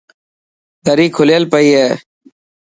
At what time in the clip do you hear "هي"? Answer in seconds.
1.79-1.89